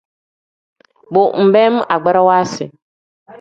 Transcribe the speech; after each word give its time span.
Bo 1.13 1.23
nbeem 1.45 1.75
agbarawa 1.93 2.39
si. 2.53 2.65